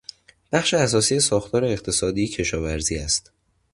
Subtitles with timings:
[0.51, 3.31] بخش اساسی ساختار اقتصادی کشاورزی است.